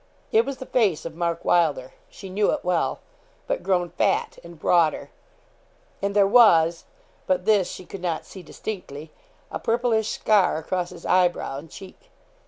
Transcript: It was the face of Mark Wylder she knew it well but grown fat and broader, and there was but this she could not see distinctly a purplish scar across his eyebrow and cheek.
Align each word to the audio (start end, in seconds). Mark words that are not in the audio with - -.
It 0.31 0.45
was 0.47 0.57
the 0.57 0.65
face 0.65 1.05
of 1.05 1.13
Mark 1.13 1.45
Wylder 1.45 1.93
she 2.09 2.27
knew 2.27 2.51
it 2.53 2.65
well 2.65 3.01
but 3.45 3.61
grown 3.61 3.91
fat 3.91 4.39
and 4.43 4.57
broader, 4.59 5.11
and 6.01 6.15
there 6.15 6.25
was 6.25 6.85
but 7.27 7.45
this 7.45 7.69
she 7.69 7.85
could 7.85 8.01
not 8.01 8.25
see 8.25 8.41
distinctly 8.41 9.11
a 9.51 9.59
purplish 9.59 10.09
scar 10.09 10.57
across 10.57 10.89
his 10.89 11.05
eyebrow 11.05 11.59
and 11.59 11.69
cheek. 11.69 12.09